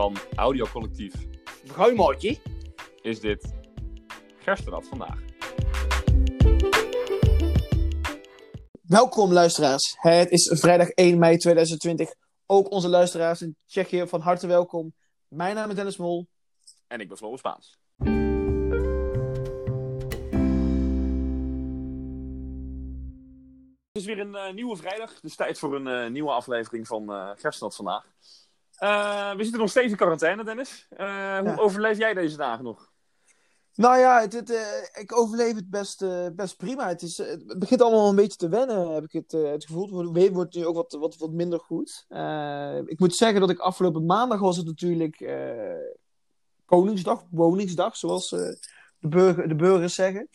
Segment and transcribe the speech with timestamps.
[0.00, 1.14] van Audiocollectief
[1.66, 2.38] Bruimaatje.
[3.00, 3.54] is dit
[4.38, 5.18] Gerstenrad vandaag.
[8.82, 9.96] Welkom luisteraars.
[9.98, 12.14] Het is vrijdag 1 mei 2020.
[12.46, 14.94] Ook onze luisteraars in Tsjechië van harte welkom.
[15.28, 16.26] Mijn naam is Dennis Mol.
[16.86, 17.78] En ik ben Floris Spaans.
[23.92, 27.02] Het is weer een eh, nieuwe vrijdag, dus tijd voor een eh, nieuwe aflevering van
[27.12, 27.30] uh,
[27.70, 28.04] vandaag.
[28.80, 30.86] Eh, we zitten nog steeds in quarantaine, Dennis.
[30.90, 32.90] Eh, hoe overleef jij deze dagen nog?
[33.74, 36.04] Nou ja, het, het, eh, ik overleef het best,
[36.36, 36.88] best prima.
[36.88, 39.98] Het, is, het begint allemaal een beetje te wennen, heb ik het, het gevoel.
[39.98, 42.06] Het weer wordt nu ook wat, wat, wat minder goed.
[42.86, 45.30] Ik moet zeggen dat ik afgelopen maandag was het natuurlijk
[46.64, 48.58] Koningsdag, Woningsdag, zoals de,
[48.98, 50.28] burger, de burgers zeggen.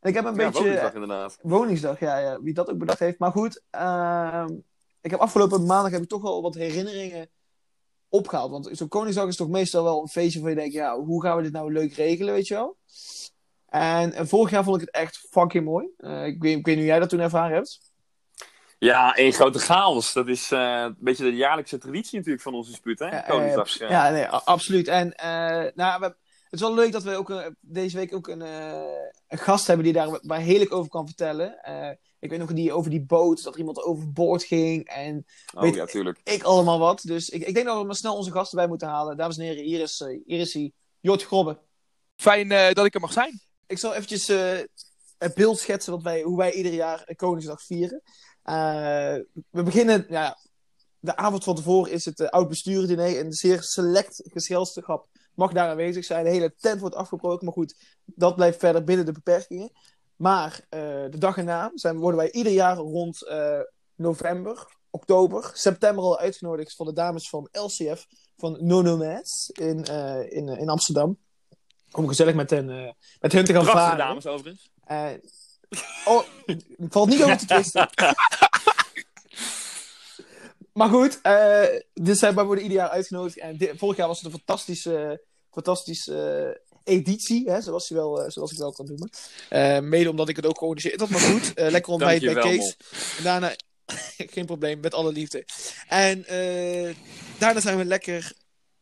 [0.00, 0.64] En ik heb een Ja, beetje...
[0.64, 1.38] Woensdag inderdaad.
[1.42, 3.18] Woningsdag, ja, ja, wie dat ook bedacht heeft.
[3.18, 4.54] Maar goed, ehm,
[5.00, 7.28] ik heb afgelopen maandag heb ik toch wel wat herinneringen
[8.08, 8.50] opgehaald.
[8.50, 11.36] Want zo'n Koningsdag is toch meestal wel een feestje waar je denkt, ja, hoe gaan
[11.36, 12.76] we dit nou leuk regelen, weet je wel?
[13.68, 15.88] En, en vorig jaar vond ik het echt fucking mooi.
[15.96, 17.80] Eh, ik, weet, ik weet niet hoe jij dat toen ervaren hebt.
[18.78, 20.12] Ja, één grote chaos.
[20.12, 23.06] Dat is eh, een beetje de jaarlijkse traditie natuurlijk van onze spuut, hè?
[23.06, 23.78] Ja, eh, Koningsdag.
[23.78, 23.88] ja.
[23.90, 24.88] Ja, nee, absoluut.
[24.88, 26.04] En eh, nou, we,
[26.50, 28.80] het is wel leuk dat we ook eh, deze week ook een, eh,
[29.28, 31.62] een gast hebben die daar waar heerlijk over kan vertellen.
[31.62, 31.90] Eh,
[32.20, 34.86] ik weet nog die, over die boot, dat er iemand overboord ging.
[34.88, 36.20] En Oh weet- ja, tuurlijk.
[36.24, 37.00] ik allemaal wat.
[37.00, 39.16] Dus ik, ik denk dat we maar snel onze gasten bij moeten halen.
[39.16, 41.58] Dames en heren, hier is, hier is hij, Jort Grobbe.
[42.16, 43.40] Fijn eh, dat ik er mag zijn.
[43.66, 44.58] Ik zal eventjes eh,
[45.18, 48.02] het beeld schetsen wat wij, hoe wij ieder jaar Koningsdag vieren.
[48.42, 49.14] Eh,
[49.50, 50.38] we beginnen, ja,
[51.00, 53.18] de avond van tevoren is het uh, oud-besturen-diner.
[53.18, 56.24] Een zeer select gezelschap mag daar aanwezig zijn.
[56.24, 57.74] De hele tent wordt afgebroken, maar goed,
[58.04, 59.70] dat blijft verder binnen de beperkingen.
[60.18, 60.80] Maar eh,
[61.10, 63.60] de dag erna zijn, worden wij ieder jaar rond eh,
[63.94, 70.48] november, oktober, september al uitgenodigd van de dames van LCF, van Nonomes in, eh, in,
[70.48, 71.18] in Amsterdam.
[71.92, 73.98] Om gezellig met hen, met hen te gaan Prachtige varen.
[73.98, 74.70] dames overigens.
[76.04, 77.88] Oh, het valt niet over te twisten.
[80.78, 81.20] maar goed,
[81.92, 83.38] dus zij worden ieder jaar uitgenodigd.
[83.38, 88.30] En dit- vorig jaar was het een fantastische, fantastische editie, hè, zoals, je wel, eh,
[88.30, 89.10] zoals ik wel kan noemen.
[89.48, 91.08] Eh, mede omdat ik het ook georganiseerd had.
[91.08, 92.76] Maar goed, eh, lekker ontbijt bij Kees.
[93.16, 93.54] En daarna,
[94.34, 95.44] geen probleem, met alle liefde.
[95.88, 96.24] En
[97.38, 98.32] daarna zijn we lekker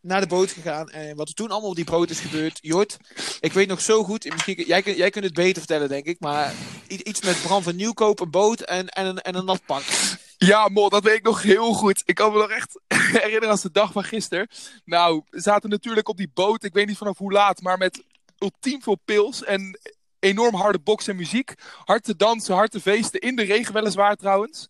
[0.00, 0.90] naar de boot gegaan.
[0.90, 2.58] En wat er toen allemaal op die boot is gebeurd.
[2.62, 2.96] Jort,
[3.40, 4.30] ik weet nog zo goed.
[4.30, 6.20] Misschien, jij, jij kunt het beter vertellen, denk ik.
[6.20, 6.54] Maar
[6.88, 9.82] iets met Bram van Nieuwkoop, een boot en, en, een, en een nat pak.
[10.38, 12.02] Ja, Mol, dat weet ik nog heel goed.
[12.04, 12.80] Ik kan me nog echt
[13.22, 14.48] herinneren als de dag van gisteren.
[14.84, 18.02] Nou, we zaten natuurlijk op die boot, ik weet niet vanaf hoe laat, maar met
[18.38, 19.78] ultiem veel pils en
[20.18, 21.54] enorm harde box en muziek.
[21.84, 24.68] Hard te dansen, hard te feesten, in de regen weliswaar trouwens.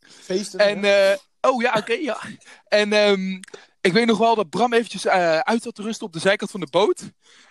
[0.00, 0.58] Feesten.
[0.58, 2.18] En, eh, oh ja, oké, ja.
[2.68, 3.40] En ehm,
[3.80, 6.50] ik weet nog wel dat Bram eventjes eh, uit zat te rusten op de zijkant
[6.50, 7.02] van de boot.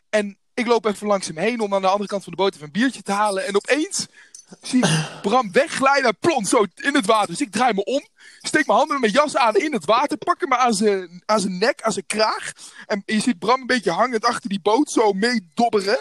[0.09, 2.53] En ik loop even langs hem heen om aan de andere kant van de boot
[2.53, 3.45] even een biertje te halen.
[3.45, 4.07] En opeens
[4.61, 7.27] zie ik Bram wegglijden, plons zo in het water.
[7.27, 8.07] Dus ik draai me om,
[8.41, 11.39] steek mijn handen met mijn jas aan in het water, pak hem aan zijn, aan
[11.39, 12.51] zijn nek, aan zijn kraag.
[12.85, 15.99] En je ziet Bram een beetje hangend achter die boot zo meedobberen.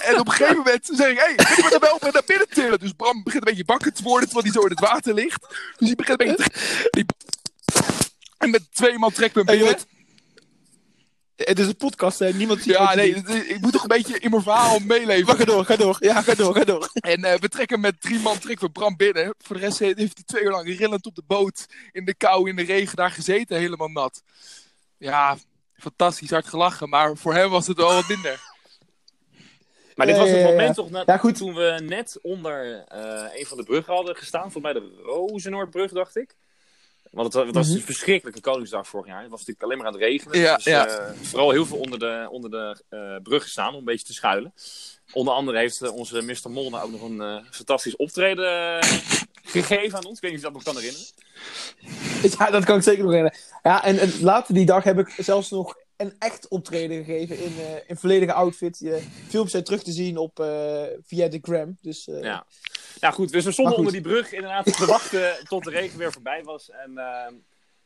[0.00, 2.22] En op een gegeven moment zeg ik, hé, hey, kunnen we er wel weer naar
[2.26, 2.78] binnen tillen?
[2.78, 5.46] Dus Bram begint een beetje bakken te worden, terwijl hij zo in het water ligt.
[5.76, 6.50] Dus hij begint een beetje
[6.90, 7.04] te...
[8.38, 9.78] En met twee man we hem Hey, binnen.
[11.44, 12.32] Het is een podcast, hè?
[12.32, 13.28] Niemand ziet Ja, nee, doet.
[13.50, 15.26] ik moet toch een beetje in mijn verhaal meeleven.
[15.26, 15.96] Maar ga door, ga door.
[16.00, 16.90] Ja, ga door, ga door.
[17.00, 19.34] En eh, we trekken met drie man trekken we Bram binnen.
[19.38, 21.66] Voor de rest heeft hij twee uur lang rillend op de boot.
[21.92, 24.22] In de kou, in de regen daar gezeten, helemaal nat.
[24.98, 25.36] Ja,
[25.74, 26.88] fantastisch, hard gelachen.
[26.88, 28.40] Maar voor hem was het wel wat minder.
[29.94, 30.74] Maar dit was het ja, ja, moment ja.
[30.82, 31.36] toch na- Ja, goed.
[31.36, 34.52] toen we net onder eh, een van de bruggen hadden gestaan.
[34.52, 36.36] Volgens mij de Rozenoordbrug, dacht ik.
[37.10, 37.76] Want het, het was Mhm.
[37.76, 39.20] een verschrikkelijke Koningsdag vorig jaar.
[39.20, 40.38] Het was natuurlijk alleen maar aan het regenen.
[40.38, 40.86] Ja, dus ja.
[40.86, 44.12] eh, vooral heel veel onder de, onder de eh, brug gestaan om een beetje te
[44.12, 44.54] schuilen.
[45.12, 46.50] Onder andere heeft eh, onze Mr.
[46.50, 48.78] Molna ook nog een fantastisch optreden
[49.44, 50.16] gegeven aan ons.
[50.16, 51.08] Ik weet niet of je dat nog kan herinneren.
[52.38, 53.40] Ja, dat kan ik zeker nog herinneren.
[53.62, 57.52] Ja, en, en later die dag heb ik zelfs nog een echt optreden gegeven in,
[57.86, 58.78] in volledige outfit.
[58.78, 60.36] Je filmpjes zijn terug te zien op,
[61.06, 61.78] via de gram.
[61.82, 62.46] Dus Ja.
[63.00, 63.32] Ja, goed.
[63.32, 66.70] Dus we stonden onder die brug inderdaad te wachten tot de regen weer voorbij was.
[66.70, 67.26] En eh,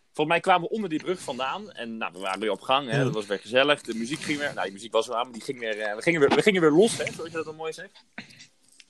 [0.04, 1.72] volgens mij kwamen we onder die brug vandaan.
[1.72, 2.90] En nou, we waren weer op gang.
[2.90, 3.04] Hè.
[3.04, 3.80] Dat was weer gezellig.
[3.80, 4.52] De muziek ging weer...
[4.52, 6.42] Nou, die muziek was wel aan, maar die ging weer, eh, we, gingen weer, we
[6.42, 8.04] gingen weer los, hè, zoals je dat dan mooi zegt.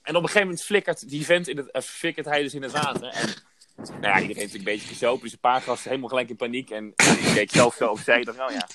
[0.03, 2.73] En op een gegeven moment flikkert die vent in het, flikkert hij dus in het
[2.73, 3.09] water.
[3.09, 3.29] En
[3.77, 5.23] nou ja, iedereen heeft een beetje gezopen.
[5.23, 6.71] Dus een paar gasten helemaal gelijk in paniek.
[6.71, 8.19] En ik keek zelf zo opzij.
[8.19, 8.69] Ik dacht, nou ja.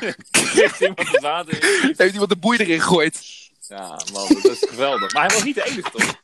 [0.54, 1.94] Ligt iemand het water in.
[1.96, 3.22] Heeft iemand de boei erin gegooid?
[3.68, 5.12] Ja, man, dat is geweldig.
[5.12, 6.22] Maar hij was niet de enige, toch?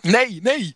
[0.00, 0.74] Nee, nee.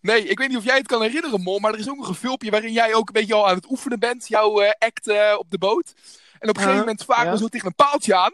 [0.00, 2.08] Nee, ik weet niet of jij het kan herinneren, Mol, maar er is ook nog
[2.08, 5.08] een filmpje waarin jij ook een beetje al aan het oefenen bent, jouw eh, act
[5.08, 5.94] eh, op de boot.
[6.38, 7.36] En op een gegeven Uh-huh, moment vaak ja.
[7.36, 8.32] zo tegen een paaltje aan.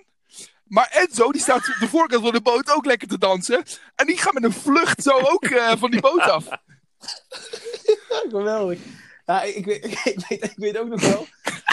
[0.64, 3.62] Maar Enzo, die staat op de voorkant van de boot ook lekker te dansen.
[3.94, 6.44] En die gaat met een vlucht zo ook eh, van die boot af.
[8.30, 8.78] Geweldig.
[9.26, 11.26] Ja, ik, weet, ik, weet, ik weet ook nog wel.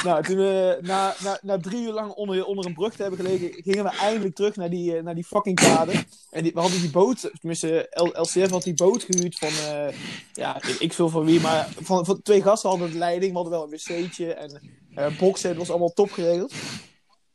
[0.04, 3.20] Nou, toen we na, na, na drie uur lang onder, onder een brug te hebben
[3.20, 6.06] gelegen, gingen we eindelijk terug naar die, eh, naar die fucking kade.
[6.30, 9.96] En die, we hadden die boot, tenminste, LCF had die boot gehuurd van, eh,
[10.34, 13.32] ja, ik veel van wie, maar van, van twee gasten hadden de leiding.
[13.32, 14.62] We hadden wel een wc'tje en
[14.96, 16.54] eh boksen, het was allemaal top geregeld.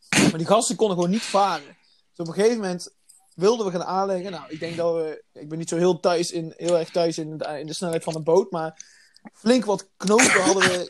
[0.08, 1.76] Maar die gasten konden gewoon niet varen.
[2.10, 2.94] Dus op een gegeven moment
[3.34, 4.30] wilden we gaan aanleggen.
[4.30, 7.18] Nou, ik denk dat we, ik ben niet zo heel, thuis in, heel erg thuis
[7.18, 8.93] in in de snelheid van een boot, maar
[9.32, 10.88] flink wat knopen hadden we.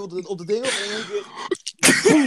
[0.00, 1.24] Op de, op de dingen en in één keer.
[2.02, 2.26] boem.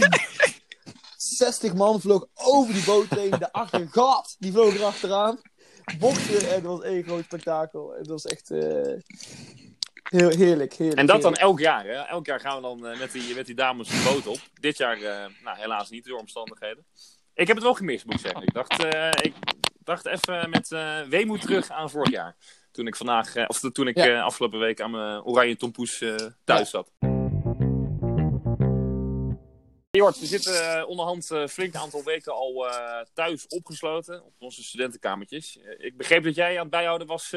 [1.16, 3.30] 60 man vloog over die boot heen.
[3.30, 5.40] De achtergat, die vloog erachteraan.
[5.98, 7.94] Boksen en het was één groot spektakel.
[7.98, 8.92] Het was echt eh,
[10.02, 10.98] heel heerlijk, heerlijk.
[10.98, 11.84] En dat dan elk jaar.
[11.84, 11.92] Hè?
[11.92, 14.40] Elk jaar gaan we dan eh, met, die, met die dames de boot op.
[14.60, 16.84] Dit jaar eh, nou, helaas niet door omstandigheden.
[17.34, 18.42] Ik heb het wel gemist, moet ik zeggen.
[18.42, 18.84] Ik dacht,
[19.24, 19.34] ik
[19.84, 20.68] dacht even met
[21.08, 22.36] weemoed terug aan vorig jaar.
[22.70, 24.06] Toen ik, vandaag, eh, of toen ik Ja.
[24.06, 26.14] eh, afgelopen week aan mijn oranje tompoes eh,
[26.44, 26.90] thuis zat.
[29.90, 32.66] Jort, we zitten onderhand eh, flink aantal weken al
[33.14, 35.58] thuis opgesloten op onze studentenkamertjes.
[35.78, 37.30] Ik begreep dat jij aan het bijhouden was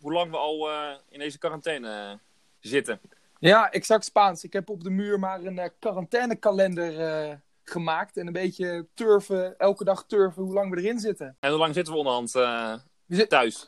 [0.00, 0.68] hoe lang we al
[1.08, 2.18] in deze quarantaine
[2.60, 3.00] zitten.
[3.38, 4.44] Ja, exact Spaans.
[4.44, 8.16] Ik heb op de muur maar een quarantainekalender gemaakt.
[8.16, 11.36] En een beetje turven, elke dag turven hoe lang we erin zitten.
[11.40, 13.66] En hoe lang zitten we onderhand We zit- thuis?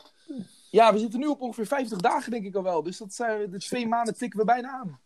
[0.74, 2.82] Ja, we zitten nu op ongeveer 50 dagen denk ik al wel.
[2.82, 5.00] Dus dat zijn de twee maanden tikken we bijna aan.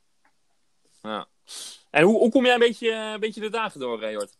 [1.02, 1.26] Ja.
[1.90, 4.36] En hoe, hoe kom jij een beetje, een beetje de dagen door, Jort?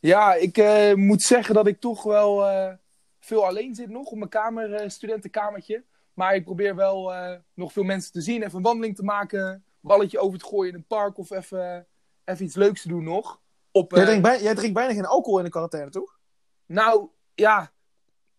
[0.00, 2.72] Ja, ik eh, moet zeggen dat ik toch wel eh,
[3.20, 5.84] veel alleen zit nog op mijn kamer, eh, studentenkamertje.
[6.14, 9.64] Maar ik probeer wel eh, nog veel mensen te zien, even een wandeling te maken,
[9.80, 11.86] balletje over te gooien in een park of even,
[12.24, 13.40] even iets leuks te doen nog.
[13.72, 16.18] Op, Jij drinkt, bij- jij drinkt bijna geen alcohol in de quarantaine, toch?
[16.66, 17.72] Nou, ja.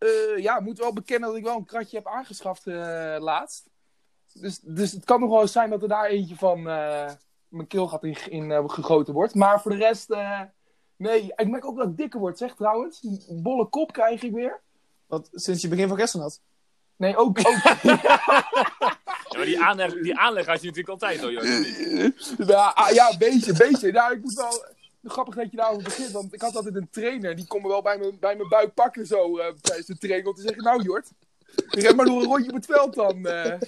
[0.01, 3.69] Eh ja, ik moet wel bekennen dat ik wel een kratje heb aangeschaft eh, laatst.
[4.33, 7.11] Dus, dus het kan nog wel eens zijn dat er daar eentje van eh,
[7.47, 9.35] mijn keelgat in, in eh, gegoten wordt.
[9.35, 10.41] Maar voor de rest, eh,
[10.95, 11.33] nee.
[11.35, 13.03] Ik merk ook dat ik dikker word, zeg trouwens.
[13.03, 14.61] Een bolle kop krijg ik weer.
[15.07, 16.41] Wat sinds je begin van gisteren had.
[16.95, 17.39] Nee, ook.
[17.39, 17.47] ook
[17.81, 18.21] Ja,
[19.37, 22.35] maar die aanleg, die aanleg had je natuurlijk altijd, hoor, Jort.
[22.47, 23.91] ja, ah, ja, een beetje, een beetje.
[23.91, 24.65] Nou, ik moet wel...
[25.03, 27.35] Grappig dat je daarover begint, want ik had altijd een trainer.
[27.35, 30.27] Die kon me wel bij mijn, bij mijn buik pakken zo eh, tijdens de training.
[30.27, 31.11] Om te zeggen, nou Jort,
[31.67, 33.25] ren maar nog een rondje op het veld dan.
[33.25, 33.59] eh.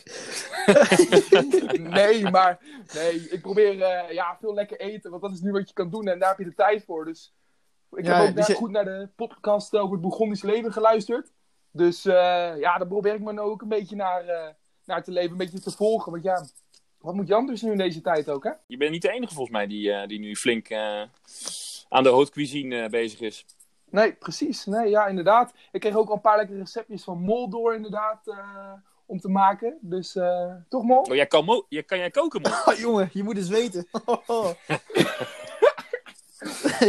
[1.80, 2.60] nee, maar
[2.94, 5.10] nee, ik probeer eh, ja, veel lekker eten.
[5.12, 7.06] Want dat is nu wat je kan doen en daar heb je de tijd voor.
[7.06, 7.34] Dus
[7.92, 11.32] ik Ja, heb ook dus je- goed naar de podcast over het Bourgondisch leven geluisterd.
[11.72, 15.32] Dus ja, daar probeer ik me nou ook een beetje naar, naar te leven.
[15.32, 16.12] Een beetje te volgen.
[16.12, 16.46] Want ja,
[17.04, 18.52] wat moet je anders nu in deze tijd ook, hè?
[18.68, 21.02] Je bent niet de enige, volgens mij, die, eh, die nu flink eh,
[21.90, 23.46] aan de haute cuisine eh, bezig is.
[23.90, 24.66] Nee, precies.
[24.66, 25.54] Nee, ja, inderdaad.
[25.72, 28.36] Ik kreeg ook al een paar lekkere receptjes van Mol door, inderdaad,
[29.06, 29.78] om te maken.
[29.82, 30.12] Dus
[30.70, 31.02] toch, Mol?
[31.02, 32.46] Oh, jij kan, mo- jij, kan jij koken?
[32.46, 33.88] Oh, jongen, je moet eens weten.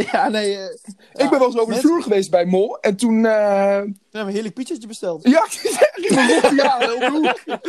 [0.11, 0.57] ja, nee.
[0.57, 0.65] eh,
[1.13, 2.79] ik ben wel eens over de vloer geweest bij Mol.
[2.79, 5.27] En toen, eh, We hebben een heerlijk pizzetje besteld.
[5.27, 7.61] ja, ik zeg, ja, op de hoek.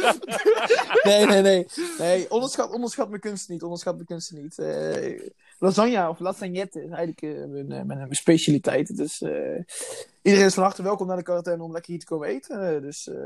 [1.03, 1.67] Nee, nee, nee.
[1.99, 3.63] nee onderschat, onderschat mijn kunst niet.
[3.63, 4.59] Onderschat mijn kunst niet.
[4.59, 5.21] Eh,
[5.59, 8.97] lasagne of lasagnette is eigenlijk mijn, mijn, mijn specialiteit.
[8.97, 9.63] Dus eh,
[10.23, 12.83] iedereen is van harte welkom naar de quarantaine om lekker hier te komen eten.
[12.83, 13.17] Dus, eh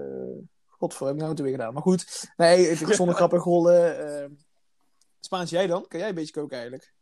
[0.66, 1.73] godver, heb ik nou het weer gedaan.
[1.73, 3.99] Maar goed, nee, het is zonder grappig rollen.
[4.23, 4.30] eh
[5.21, 5.85] Spaans, jij dan?
[5.88, 6.92] Kan jij een beetje koken eigenlijk?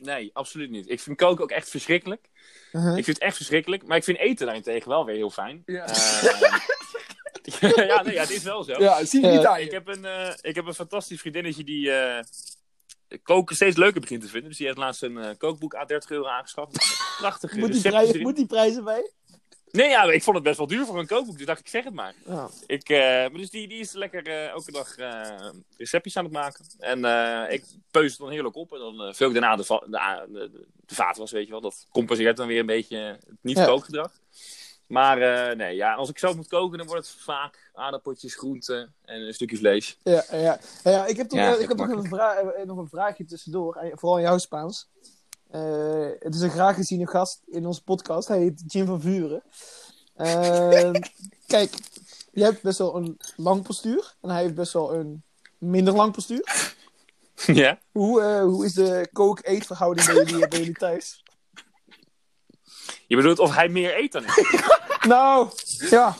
[0.00, 0.90] Nee, absoluut niet.
[0.90, 2.28] Ik vind koken ook echt verschrikkelijk.
[2.72, 2.96] Uh-huh.
[2.96, 3.86] Ik vind het echt verschrikkelijk.
[3.86, 5.62] Maar ik vind eten daarentegen wel weer heel fijn.
[5.66, 5.86] Ja.
[5.86, 6.52] Eh,
[7.86, 8.74] ja, nee, ja, het is wel zo.
[8.78, 12.24] Ja, zie je niet Ik heb een, eh, ik heb een fantastisch vriendinnetje die eh,
[13.22, 14.48] koken steeds leuker begint te vinden.
[14.48, 16.72] Dus die heeft laatst een eh, kookboek aan 30 euro aangeschaft.
[17.18, 19.10] Prachtige Moet die, moet die prijzen bij?
[19.72, 21.36] Nee, ja, ik vond het best wel duur voor een kookboek.
[21.36, 22.14] Dus dacht ik, zeg het maar.
[22.26, 22.48] Ja.
[22.66, 26.32] Ik, eh, maar dus die, die is lekker eh, elke dag eh, receptjes aan het
[26.32, 26.64] maken.
[26.78, 28.72] En eh, ik peus het dan heerlijk op.
[28.72, 31.50] En dan uh, vul ik daarna de, va- de, de, de, de vaatwas, weet je
[31.50, 31.60] wel.
[31.60, 34.12] Dat compenseert dan weer een beetje het niet-kookgedrag.
[34.86, 38.94] Maar eh, nee, ja, als ik zelf moet koken, dan wordt het vaak aardappeltjes, groenten
[39.04, 39.98] en een stukje vlees.
[40.02, 40.58] Ja, ja.
[40.84, 43.78] ja ik heb, toch, Ja, ik heb nog, een vra- nog een vraagje tussendoor.
[43.94, 44.88] Vooral in jouw Spaans.
[45.50, 48.28] Eh, het is een graag geziene gast in onze podcast.
[48.28, 49.42] Hij heet Jim van Vuren.
[50.16, 51.00] Ehm,
[51.46, 51.74] kijk,
[52.32, 54.14] je hebt best wel een lang postuur.
[54.20, 55.22] En hij heeft best wel een
[55.58, 56.74] minder lang postuur.
[57.46, 57.78] ja?
[57.92, 61.24] Hoe, eh, hoe is de kook-eetverhouding bij jullie, bij jullie thuis?
[63.06, 64.78] Je bedoelt of hij meer eet dan ik?
[65.00, 65.50] Nou,
[65.90, 66.16] ja.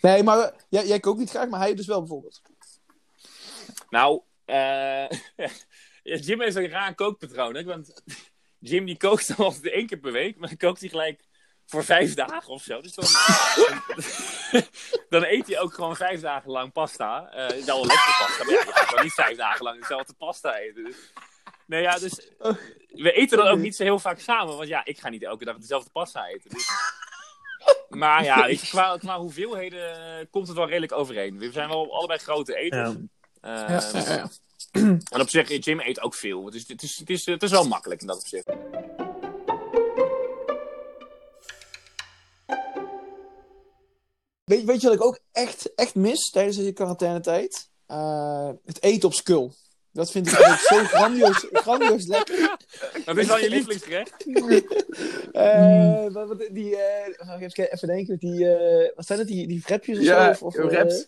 [0.00, 2.42] Nee, maar eh, jij, jij kookt niet graag, maar hij dus wel bijvoorbeeld.
[3.90, 5.08] Nou, eh
[6.26, 7.54] Jim heeft een raar kookpatroon.
[7.54, 7.64] Hè?
[7.64, 8.02] Want
[8.64, 11.24] Jim die kookt dan altijd één keer per week, maar dan kookt hij gelijk
[11.66, 12.80] voor vijf dagen of zo.
[12.80, 13.04] Dus dan,
[15.20, 17.30] dan eet hij ook gewoon vijf dagen lang pasta.
[17.32, 20.56] Eh is wel lekker pasta, maar ja, je gaat niet vijf dagen lang dezelfde pasta
[20.56, 20.84] eten.
[20.84, 20.96] Dus,
[21.66, 22.30] nee, ja, dus
[22.88, 25.44] we eten dan ook niet zo heel vaak samen, want ja, ik ga niet elke
[25.44, 26.50] dag dezelfde pasta eten.
[26.50, 26.68] Dus...
[27.88, 31.38] Maar ja, weet je, qua, qua hoeveelheden komt het wel redelijk overeen.
[31.38, 32.90] We zijn wel allebei grote eters.
[32.90, 33.06] Ja,
[33.44, 34.28] Ehm, ja, ja.
[35.14, 36.44] En op zich, Jim eet ook veel.
[36.44, 36.68] Het is,
[36.98, 38.46] het is, het is wel makkelijk in dat opzicht.
[44.44, 47.70] Weet, weet je wat ik ook echt, echt mis tijdens deze quarantainetijd?
[47.86, 49.54] Eh het eten op skul.
[49.94, 52.56] Dat vind ik echt zo grandioos, grandioos lekker.
[53.04, 54.12] Dat is wel je lievelingsgerecht.
[55.32, 59.46] Eh, wat, wat- die, eh, oh, even, even denken, die, eh, wat zijn het, die,
[59.46, 60.44] die vrepjes of Ja, zo?
[60.44, 61.04] Of, of, wraps.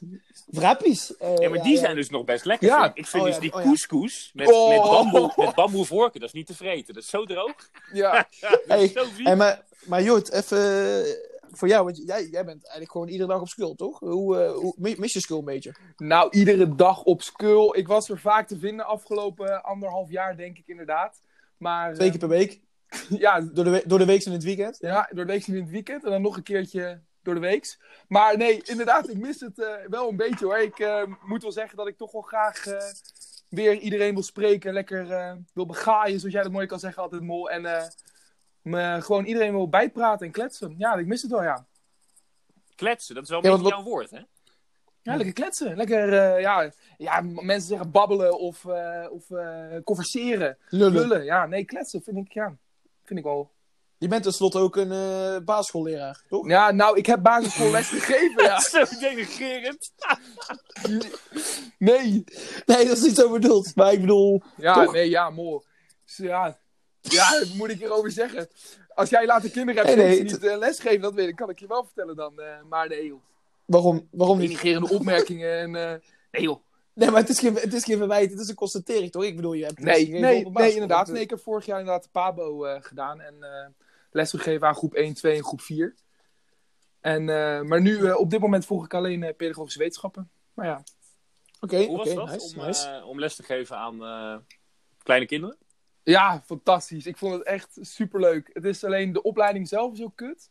[0.47, 1.12] wrappies.
[1.38, 2.69] Ja, maar die zijn dus nog best lekker.
[2.69, 2.83] Ja.
[2.83, 4.69] vind Ik, vind Oh, dus die oh, couscous met, Oh.
[4.69, 6.95] met, bamboe, met bamboevorken, dat is niet te vreten.
[6.95, 7.55] Dat is zo droog.
[7.93, 9.25] Ja, dat Hey, zo vies.
[9.26, 11.05] Hey, maar, maar Jort, even
[11.56, 13.98] voor jou, want jij, jij bent eigenlijk gewoon iedere dag op skul, toch?
[13.98, 15.75] Hoe, eh, hoe mis je skul een beetje?
[15.96, 17.70] nou, iedere dag op Skull.
[17.72, 21.20] Ik was er vaak te vinden afgelopen anderhalf jaar, denk ik inderdaad.
[21.56, 24.44] Maar Twee keer per week, eh, ja, door de, door de week en in het
[24.44, 24.78] weekend?
[24.80, 27.80] Ja, door de week in het weekend en dan nog een keertje door de weeks.
[28.08, 30.58] Maar nee, inderdaad, ik mis het eh, wel een beetje hoor.
[30.58, 32.64] Ik moet wel zeggen dat ik toch wel graag
[33.48, 34.72] weer iedereen wil spreken.
[34.72, 37.50] Lekker wil begaaien, zoals jij dat mooi kan zeggen altijd, Mol.
[37.50, 37.90] En
[38.66, 40.75] me gewoon iedereen wil bijpraten en kletsen.
[40.78, 41.66] Ja, ik mis het wel, ja.
[42.75, 44.20] Kletsen, dat is wel een Ja, beetje jouw woord, hè?
[45.02, 45.76] Ja, lekker kletsen.
[45.76, 50.58] Lekker, eh, ja, ja, mensen zeggen babbelen of, eh, of eh, converseren.
[50.68, 50.92] Lullen.
[50.92, 51.46] Lullen, ja.
[51.46, 52.56] Nee, kletsen vind ik, ja,
[53.04, 53.54] vind ik wel...
[53.99, 56.49] Je bent tenslotte ook een eh basisschoolleraar, toch?
[56.49, 58.61] Ja, nou, ik heb basisschoolles gegeven, ja.
[58.70, 59.92] Zo denigrerend.
[61.78, 62.25] Nee,
[62.66, 63.75] Nee, dat is niet zo bedoeld.
[63.76, 64.92] Maar ik bedoel, Ja, Toch?
[64.92, 65.64] nee, ja, mooi.
[66.04, 66.58] Dus ja,
[67.12, 68.48] ja, wat moet ik hierover zeggen?
[68.94, 71.66] Als jij later kinderen hebt, Nee, niet eh, lesgeven, dat weet ik, kan ik je
[71.66, 72.40] wel vertellen dan.
[72.40, 73.20] eh, maar nee, joh.
[73.64, 74.48] waarom, waarom niet?
[74.48, 75.76] Denigerende opmerkingen en...
[75.76, 76.60] eh, nee, joh.
[76.92, 79.25] Nee, maar het is, geen, het is geen verwijt, het is een constatering, toch?
[79.25, 81.06] Ik bedoel, je hebt Nee, nee, nee, inderdaad.
[81.06, 83.66] Dat, Nee, ik heb vorig jaar inderdaad de PABO eh, gedaan en eh
[84.10, 85.94] lesgegeven aan groep 1, 2 en groep 4.
[87.00, 90.30] En, eh, maar nu, eh, op dit moment volg ik alleen pedagogische wetenschappen.
[90.54, 90.82] Maar ja,
[91.60, 93.02] Oké, Hoe was oké, dat nice, om, nice.
[93.04, 94.36] om les te geven aan eh,
[95.02, 95.56] kleine kinderen?
[96.06, 97.06] Ja, fantastisch.
[97.06, 98.50] Ik vond het echt superleuk.
[98.52, 100.50] Het is alleen de opleiding zelf is heel kut.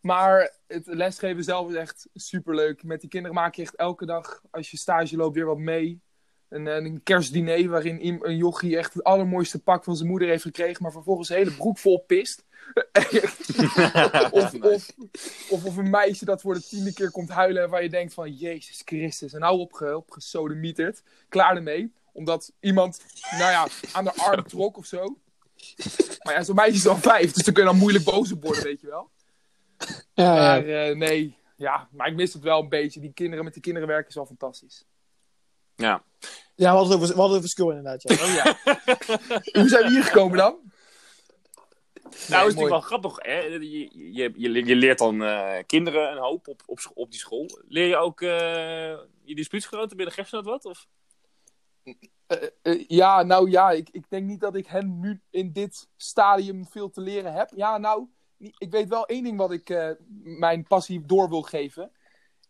[0.00, 2.82] Maar het lesgeven zelf is echt superleuk.
[2.82, 6.00] Met die kinderen maak je echt elke dag, als je stage loopt, weer wat mee.
[6.48, 10.82] Een, een kerstdiner waarin een jochie echt het allermooiste pak van zijn moeder heeft gekregen,
[10.82, 12.44] maar vervolgens een hele broek vol pist.
[14.30, 14.90] of, of,
[15.50, 18.14] of, of een meisje dat voor de tiende keer komt huilen en waar je denkt
[18.14, 21.02] van, Jezus Christus, en nou opge, opgesodemieterd.
[21.28, 21.92] Klaar ermee.
[22.12, 23.00] Omdat iemand,
[23.30, 25.16] nou ja, aan de arm trok of zo.
[26.22, 28.42] Maar ja, zo'n meisje is al vijf, dus dan kun je dan moeilijk boos op
[28.42, 29.10] worden, weet je wel.
[30.14, 30.88] Ja, Maar ja.
[30.88, 33.00] eh, nee, ja, maar ik mis het wel een beetje.
[33.00, 34.84] Die kinderen met die kinderen werken is wel fantastisch.
[35.76, 36.02] Ja.
[36.54, 38.14] ja, we hadden het over, we hadden het over skill inderdaad, ja.
[38.14, 38.56] Oh ja.
[39.60, 40.58] Hoe zijn we hier gekomen dan?
[42.02, 43.16] Nou, is natuurlijk wel grappig.
[43.18, 43.38] Hè?
[43.38, 47.46] Je, je, je, je leert dan eh, kinderen een hoop op, op, op die school.
[47.68, 48.28] Leer je ook eh,
[49.24, 50.64] je dispuutsgenoten binnen Gerstenoot wat?
[50.64, 50.86] Of?
[52.26, 55.88] Eh, eh, ja, nou ja, ik, ik denk niet dat ik hen nu in dit
[55.96, 57.50] stadium veel te leren heb.
[57.54, 58.06] Ja, nou,
[58.38, 59.90] ik weet wel één ding wat ik eh,
[60.22, 61.90] mijn passie door wil geven.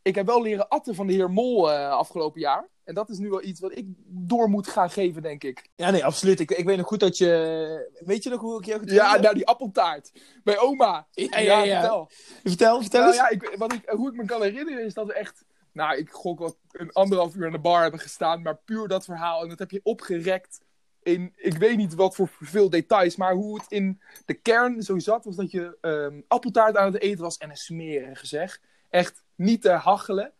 [0.02, 2.68] Ik heb wel leren atten van de heer Mol afgelopen jaar.
[2.84, 5.68] En dat is nu wel iets wat ik door moet gaan geven, denk ik.
[5.76, 6.40] Ja, nee, absoluut.
[6.40, 7.92] Ik, ik weet nog goed dat je...
[8.04, 9.22] Weet je nog hoe ik jou Ja, heb?
[9.22, 10.12] nou die appeltaart.
[10.44, 11.06] Bij oma.
[11.10, 11.80] Ja, ja, ja.
[11.80, 12.10] vertel.
[12.42, 13.22] Vertel, vertel Nou eens.
[13.22, 15.44] ja, ik, wat ik, hoe ik me kan herinneren is dat we echt...
[15.72, 18.42] Nou, ik gok wat een anderhalf uur aan de bar hebben gestaan.
[18.42, 19.42] Maar puur dat verhaal.
[19.42, 20.60] En dat heb je opgerekt
[21.02, 21.32] in...
[21.36, 23.16] Ik weet niet wat voor veel details.
[23.16, 25.24] Maar hoe het in de kern zo zat.
[25.24, 27.36] Was dat je ehm, appeltaart aan het eten was.
[27.36, 28.60] En een smerige zeg.
[28.90, 30.32] Echt niet te hachelen.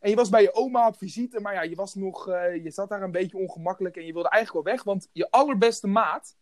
[0.00, 1.40] En je was bij je oma op visite.
[1.40, 2.28] Maar ja, je was nog...
[2.28, 3.96] eh, je zat daar een beetje ongemakkelijk.
[3.96, 4.84] En je wilde eigenlijk wel weg.
[4.84, 6.36] Want je allerbeste maat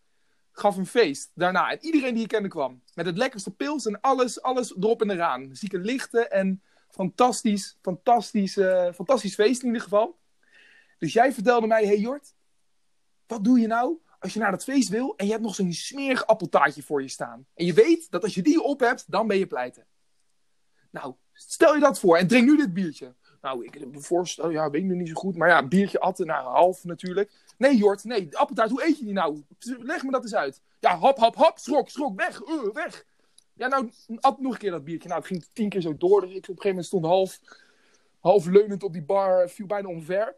[0.59, 1.71] gaf een feest daarna.
[1.71, 2.83] En iedereen die je kende kwam.
[2.95, 5.49] Met het lekkerste pils en alles, alles erop en eraan.
[5.53, 10.19] Zieke lichten en fantastisch, fantastisch, eh, fantastisch feest in ieder geval.
[10.99, 12.35] Dus jij vertelde mij, hey Jort,
[13.27, 15.73] wat doe je nou als je naar dat feest wil en je hebt nog zo'n
[15.73, 17.47] smerig appeltaartje voor je staan.
[17.55, 19.87] En je weet dat als je die op hebt, dan ben je pleiten.
[20.91, 23.15] Nou, stel je dat voor en drink nu dit biertje.
[23.41, 25.37] Nou, ik me voorstel, ja, weet ik nog niet zo goed.
[25.37, 27.33] Maar ja, biertje atten, nou, half natuurlijk.
[27.59, 29.43] Nee, Jort, nee, appeltaart, hoe eet je die nou?
[29.79, 30.61] Leg me dat eens uit.
[30.81, 33.05] Ja, hap, hap, hap, schrok, schrok, weg, uh, weg.
[33.59, 35.09] Ja, nou, at nog een keer dat biertje.
[35.09, 36.21] Nou, het ging tien keer zo door.
[36.21, 37.39] Dus ik op een gegeven moment stond half,
[38.21, 40.35] half leunend op die bar, viel bijna omver.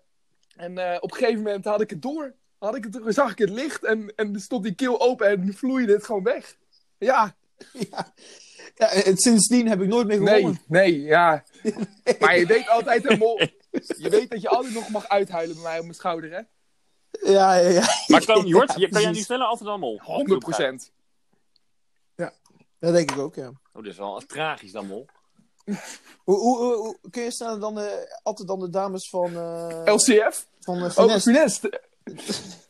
[0.57, 2.35] En eh, op een gegeven moment had ik het door.
[2.59, 5.93] Had ik het, zag ik het licht en, en stond die keel open en vloeide
[5.93, 6.57] het gewoon weg.
[6.99, 7.37] Ja,
[7.91, 8.13] ja.
[8.75, 10.63] ja, en sindsdien heb ik nooit meer nee, gewonnen.
[10.67, 11.45] nee, ja.
[12.21, 13.03] Maar je weet altijd,
[13.99, 16.41] je weet dat je altijd nog mag uithuilen bij mij op mijn schouder, hè?
[17.33, 17.85] Ja, ja, ja.
[18.07, 20.01] Maar kan, Jort, Ja, kan jij nu sneller altijd dan Mol?
[20.03, 20.93] 100 procent.
[22.81, 23.47] Dat denk ik ook, ja.
[23.73, 25.07] Oh, dit is wel tragisch dan Mol.
[26.25, 29.95] Hoe, hoe, hoe, hoe- kun je sneller dan de, altijd dan de dames van, eh
[29.95, 30.47] LCF?
[30.61, 31.69] van uh, Oh, Funest.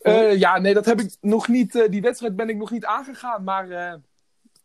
[0.00, 1.74] Eh, ja, nee, dat heb ik nog niet.
[1.76, 3.44] eh, die wedstrijd ben ik nog niet aangegaan.
[3.44, 3.94] Maar eh,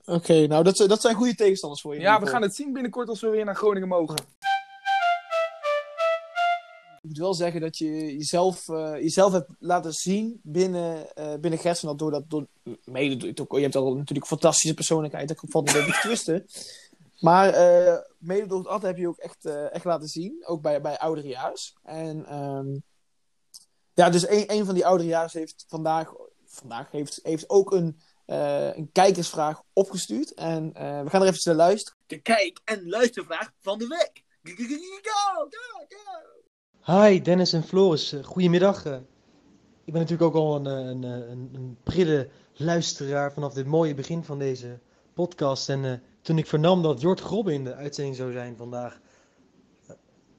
[0.05, 1.99] Oké, nou dat, dat zijn goede tegenstanders voor je.
[2.01, 4.15] ja, we gaan het zien binnenkort als we weer naar Groningen mogen.
[7.05, 11.97] Ik moet wel zeggen dat je jezelf, eh, jezelf hebt laten zien binnen, eh binnen.
[11.97, 12.47] Door dat, door,
[12.83, 15.27] mede, je hebt al natuurlijk een fantastische persoonlijkheid.
[15.27, 16.45] Dat valt niet te twisten.
[17.19, 20.43] Maar eh, mede door het ad heb je ook echt, echt laten zien.
[20.45, 21.75] Ook bij, bij ouderejaars.
[21.83, 22.77] En ehm,
[23.93, 26.13] ja, dus een, een van die ouderejaars heeft vandaag,
[26.45, 27.99] vandaag heeft, heeft ook een,
[28.75, 30.33] een kijkersvraag opgestuurd.
[30.33, 31.99] En we gaan er even naar luisteren.
[32.07, 34.23] De kijk- en luistervraag van de week.
[34.53, 35.44] Go.
[36.85, 38.85] Hi Dennis en Floris, Eh, goedemiddag.
[38.85, 38.97] Eh,
[39.85, 43.93] Ik ben natuurlijk ook al een, eh, een, een, een prille luisteraar vanaf dit mooie
[43.93, 44.79] begin van deze
[45.13, 45.69] podcast.
[45.69, 48.99] En toen ik vernam dat Jort Grobbe in de uitzending zou zijn vandaag,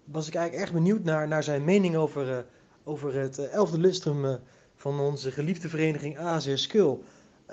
[0.04, 2.46] was ik eigenlijk erg benieuwd naar, naar zijn mening over,
[2.84, 4.38] over het eh, elfde lustrum
[4.76, 7.02] van onze geliefde vereniging AZR Skul.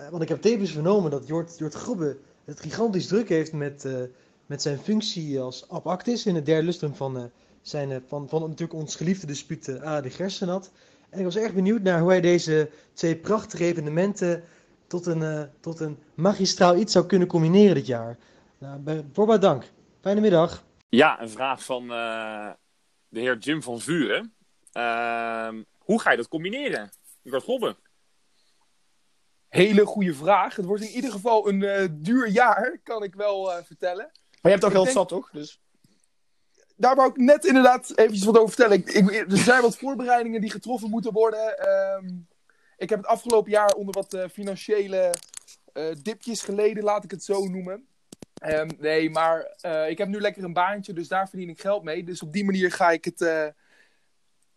[0.10, 3.88] Want ik heb tevens vernomen dat Jort, Jort Grobbe het gigantisch druk heeft met,
[4.46, 7.32] met zijn functie als abactis in het derde lustrum van...
[7.64, 10.02] zijn eh, van, van natuurlijk ons geliefde dispuut eh, A.
[10.02, 10.72] de Gersenat.
[11.10, 14.44] En ik was erg benieuwd naar hoe hij deze twee prachtige evenementen
[14.88, 18.18] tot een, eh, tot een magistraal iets zou kunnen combineren dit jaar.
[18.58, 19.64] Nou, voorbaat dank.
[20.02, 20.64] Fijne middag.
[20.90, 22.50] Ja, een vraag van eh,
[23.10, 24.34] de heer Jim van Vuren.
[24.72, 26.90] Ehm, hoe ga je dat combineren?
[27.22, 27.76] Jort Grobbe.
[29.50, 30.56] Hele goede vraag.
[30.56, 34.06] Het wordt in ieder geval een eh, duur jaar, kan ik wel eh, vertellen.
[34.06, 34.12] Maar
[34.42, 35.30] je hebt ook Ik geld denk- zat, toch?
[35.32, 35.62] Dus...
[36.76, 38.78] Daar wou ik net inderdaad eventjes wat over vertellen.
[38.78, 41.58] Ik, er zijn wat voorbereidingen die getroffen moeten worden.
[41.60, 42.06] Ehm,
[42.78, 45.14] ik heb het afgelopen jaar onder wat eh, financiële
[45.74, 47.88] eh, dipjes geleden, laat ik het zo noemen.
[48.34, 51.84] Ehm, nee, maar eh, ik heb nu lekker een baantje, dus daar verdien ik geld
[51.84, 52.04] mee.
[52.04, 53.54] Dus op die manier ga ik het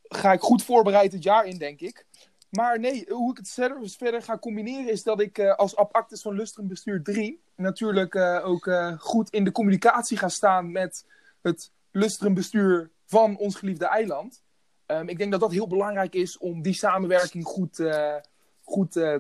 [0.09, 2.07] ga ik goed voorbereid het jaar in, denk ik.
[2.51, 6.35] Maar nee, hoe ik het verder, verder ga combineren is dat ik als abactus van
[6.35, 11.05] Lustrum Bestuur 3 natuurlijk ook goed in de communicatie ga staan met
[11.43, 14.43] het Lustrum Bestuur van ons geliefde eiland.
[14.87, 18.15] Ehm, ik denk dat dat heel belangrijk is om die samenwerking goed, eh,
[18.63, 19.15] goed eh,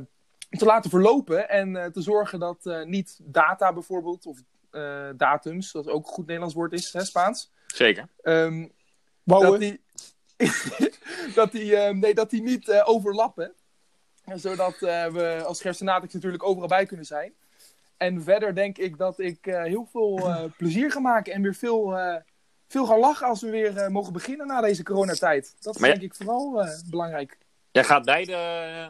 [0.51, 1.49] te laten verlopen.
[1.49, 4.39] En eh, te zorgen dat eh, niet data bijvoorbeeld, of
[4.71, 7.51] eh, datums, dat ook een goed Nederlands woord is, hè, Spaans.
[7.67, 8.09] Zeker.
[8.23, 8.69] Ehm,
[9.23, 9.51] Bouwen.
[9.61, 9.81] dat die,
[11.35, 13.55] dat die, eh, nee, dat die niet eh, overlappen.
[14.25, 17.35] En zodat eh, we als Gersenatix natuurlijk overal bij kunnen zijn.
[17.97, 21.55] En verder denk ik dat ik eh, heel veel eh, plezier ga maken en weer
[21.55, 22.17] veel, eh,
[22.69, 25.57] veel gaan lachen als we weer eh, mogen beginnen na deze coronatijd.
[25.61, 27.39] Dat is Maar ja- denk ik vooral eh, belangrijk.
[27.71, 28.87] Jij gaat beide eh,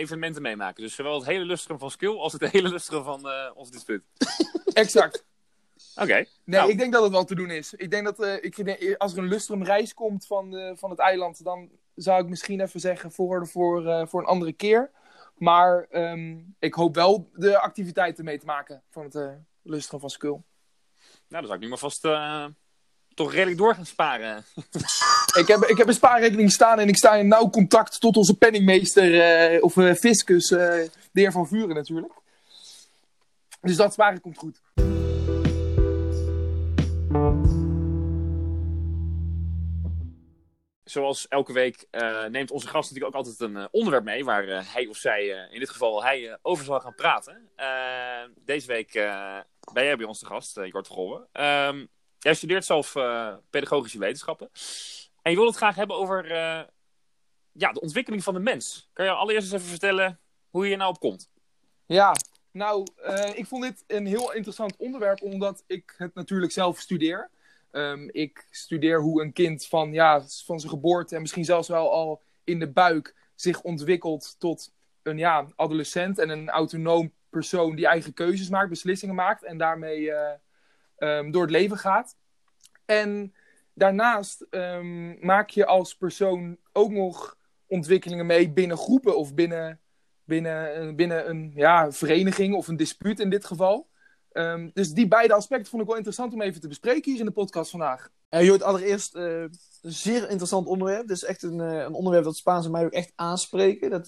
[0.00, 0.82] evenementen meemaken.
[0.82, 4.02] Dus zowel het hele lustrum van Skill als het hele lustrum van ons dispuut.
[4.72, 5.24] Exact.
[5.96, 6.14] Oké.
[6.14, 6.70] Nee, Nou.
[6.70, 7.74] ik denk dat het wel te doen is.
[7.74, 11.44] Ik denk dat ik, als er een lustrum reis komt van, de, van het eiland,
[11.44, 14.90] dan zou ik misschien even zeggen voor, voor, voor een andere keer.
[15.34, 19.30] Maar ehm, ik hoop wel de activiteiten mee te maken van het eh,
[19.62, 20.30] lustrum van Skull.
[20.30, 20.42] Nou,
[21.28, 22.04] dan zou ik nu maar vast
[23.20, 24.44] toch redelijk door gaan sparen.
[25.40, 28.36] Ik heb, ik heb een spaarrekening staan en ik sta in nauw contact tot onze
[28.36, 32.12] penningmeester, eh, of eh, fiscus, eh, de heer Van Vuren natuurlijk.
[33.60, 34.60] Dus dat sparen komt goed.
[40.84, 41.86] Zoals elke week
[42.30, 45.70] neemt onze gast natuurlijk ook altijd een onderwerp mee waar hij of zij, in dit
[45.70, 47.48] geval hij, over zal gaan praten.
[48.44, 48.92] Deze week
[49.72, 51.26] ben jij bij ons de gast, uh, Jort Golwe.
[51.32, 51.84] Ehm,
[52.20, 54.50] jij studeert zelf eh, pedagogische wetenschappen.
[55.22, 56.62] En je wil het graag hebben over eh,
[57.52, 58.88] ja, de ontwikkeling van de mens.
[58.92, 60.18] Kan je allereerst eens even vertellen
[60.50, 61.30] hoe je hier nou op komt?
[61.86, 62.14] Ja,
[62.50, 67.30] nou, eh, ik vond dit een heel interessant onderwerp, omdat ik het natuurlijk zelf studeer.
[67.70, 71.92] Ehm, ik studeer hoe een kind van, ja, van zijn geboorte en misschien zelfs wel
[71.92, 77.86] al in de buik zich ontwikkelt tot een ja, adolescent en een autonoom persoon die
[77.86, 80.12] eigen keuzes maakt, beslissingen maakt en daarmee
[81.00, 82.16] eh, ehm, door het leven gaat.
[82.84, 83.34] En
[83.74, 87.36] daarnaast ehm, maak je als persoon ook nog
[87.66, 89.80] ontwikkelingen mee binnen groepen of binnen
[90.30, 93.89] binnen, binnen een ja, vereniging of een dispuut in dit geval.
[94.32, 97.26] Ehm, dus die beide aspecten vond ik wel interessant om even te bespreken hier in
[97.26, 98.10] de podcast vandaag.
[98.30, 101.02] Uh, je hoort allereerst uh, een zeer interessant onderwerp.
[101.02, 103.90] Het is echt een, uh, een onderwerp dat Spaans en mij ook echt aanspreken.
[103.90, 104.06] Dat,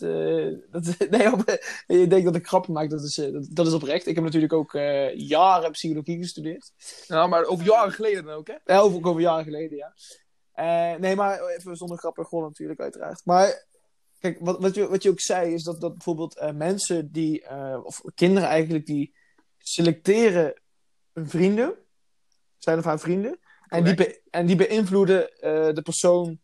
[0.71, 4.07] dat, nee, op, je denkt dat ik grappen maak, dat is, dat, dat, is oprecht.
[4.07, 4.73] Ik heb natuurlijk ook
[5.15, 6.73] jaren psychologie gestudeerd.
[7.07, 8.57] Ja, maar over jaren geleden dan ook, hè?
[8.65, 10.97] Ja, over, over jaren geleden, ja.
[10.99, 13.21] nee, maar even zonder grappen gewoon natuurlijk, uiteraard.
[13.25, 13.67] Maar
[14.19, 17.45] kijk, wat, wat, je, wat je ook zei, is dat, dat bijvoorbeeld mensen die,
[17.85, 19.15] of kinderen eigenlijk, die
[19.63, 20.55] selecteren
[21.15, 21.75] vrienden,
[22.59, 23.39] zijn of haar vrienden.
[23.69, 26.41] En die, be en die beïnvloeden uh, de persoon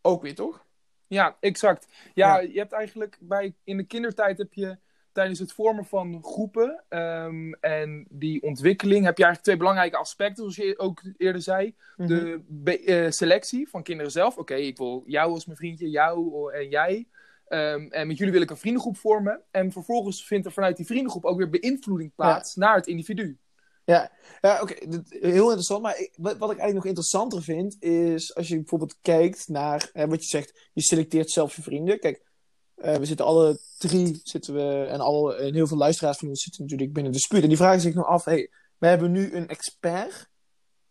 [0.00, 0.66] ook weer, toch?
[1.06, 1.86] Ja, exact.
[2.14, 4.78] Ja, ja, je hebt eigenlijk bij, in de kindertijd heb je
[5.12, 10.36] tijdens het vormen van groepen um, en die ontwikkeling heb je eigenlijk twee belangrijke aspecten,
[10.36, 11.74] zoals je ook eerder zei.
[11.96, 12.44] Mm -hmm.
[12.48, 14.32] De uh, selectie van kinderen zelf.
[14.32, 17.08] Oké, okay, ik wil jou als mijn vriendje, jou en jij.
[17.48, 19.42] Um, en met jullie wil ik een vriendengroep vormen.
[19.50, 22.64] En vervolgens vindt er vanuit die vriendengroep ook weer beïnvloeding plaats ja.
[22.64, 23.38] naar het individu.
[23.84, 24.72] Ja, ja oké.
[24.72, 25.02] Okay.
[25.08, 25.82] Heel interessant.
[25.82, 30.06] Maar ik, wat ik eigenlijk nog interessanter vind, is als je bijvoorbeeld kijkt naar hè,
[30.06, 31.98] wat je zegt, je selecteert zelf je vrienden.
[31.98, 32.22] Kijk,
[32.76, 36.42] uh, we zitten alle drie, zitten we, en, alle, en heel veel luisteraars van ons
[36.42, 37.42] zitten natuurlijk binnen de spuut.
[37.42, 40.28] En die vragen zich nog af, hey, we hebben nu een expert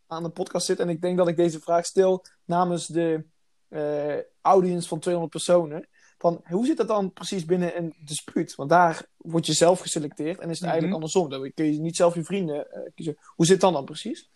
[0.08, 0.88] aan de podcast zitten.
[0.88, 3.26] En ik denk dat ik deze vraag stel namens de
[3.70, 8.56] uh, audience van 200 personen van hoe zit dat dan precies binnen een dispuut?
[8.56, 10.68] Want daar word je zelf geselecteerd en is het mm -hmm.
[10.68, 11.30] eigenlijk andersom.
[11.30, 13.18] Dan kun je niet zelf je vrienden uh, kiezen.
[13.36, 14.30] Hoe zit dan dan precies?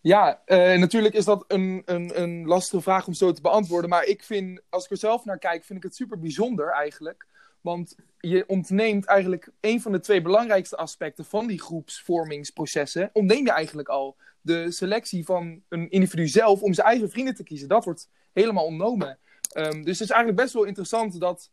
[0.00, 3.90] Ja, uh, natuurlijk is dat een, een, een lastige vraag om zo te beantwoorden.
[3.90, 7.26] Maar ik vind, als ik er zelf naar kijk, vind ik het super bijzonder eigenlijk.
[7.60, 13.10] Want je ontneemt eigenlijk een van de twee belangrijkste aspecten van die groepsvormingsprocessen.
[13.12, 17.42] Ontneem je eigenlijk al de selectie van een individu zelf om zijn eigen vrienden te
[17.42, 17.68] kiezen.
[17.68, 19.18] Dat wordt helemaal ontnomen.
[19.56, 21.50] Um, dus het is eigenlijk best wel interessant dat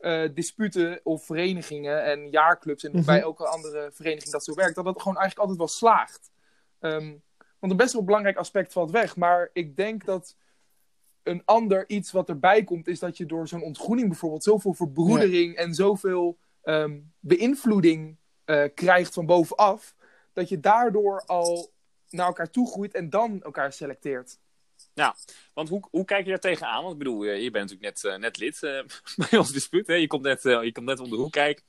[0.00, 3.06] uh, disputen of verenigingen en jaarclubs en mm -hmm.
[3.06, 6.30] bij elke andere vereniging dat zo werkt, dat dat gewoon eigenlijk altijd wel slaagt.
[6.80, 7.22] Um,
[7.58, 9.16] want een best wel belangrijk aspect valt weg.
[9.16, 10.36] Maar ik denk dat
[11.22, 15.54] een ander iets wat erbij komt, is dat je door zo'n ontgroening bijvoorbeeld zoveel verbroedering
[15.54, 15.60] ja.
[15.62, 19.94] en zoveel um, beïnvloeding uh, krijgt van bovenaf,
[20.32, 21.72] dat je daardoor al
[22.08, 24.38] naar elkaar toe groeit en dan elkaar selecteert.
[24.98, 25.16] Ja,
[25.54, 26.80] want hoe, hoe kijk je daar tegenaan?
[26.80, 28.80] Want ik bedoel, je bent natuurlijk net, uh, net lid uh,
[29.30, 29.86] bij ons dispuut.
[29.86, 29.94] Hè?
[29.94, 31.64] Je, komt net, je komt net om de hoek kijken.